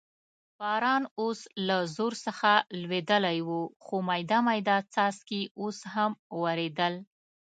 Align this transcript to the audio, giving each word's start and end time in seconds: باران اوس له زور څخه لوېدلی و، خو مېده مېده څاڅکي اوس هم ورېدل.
باران 0.59 1.03
اوس 1.21 1.39
له 1.67 1.77
زور 1.95 2.13
څخه 2.25 2.51
لوېدلی 2.81 3.39
و، 3.47 3.49
خو 3.83 3.95
مېده 4.07 4.37
مېده 4.47 4.77
څاڅکي 4.93 5.41
اوس 5.61 5.77
هم 5.93 6.11
ورېدل. 6.41 6.93